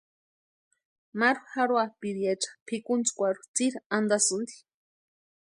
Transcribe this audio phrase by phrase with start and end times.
[1.19, 4.55] Maru jarhoapʼiriecha pʼikuntskwarhu tsiri antasïnti.